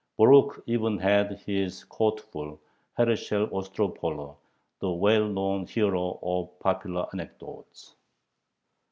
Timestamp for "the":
4.79-4.89